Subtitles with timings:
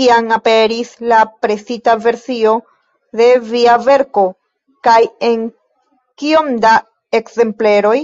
[0.00, 2.54] Kiam aperis la presita versio
[3.22, 4.26] de via verko,
[4.90, 4.98] kaj
[5.32, 5.46] en
[6.24, 6.78] kiom da
[7.24, 8.00] ekzempleroj?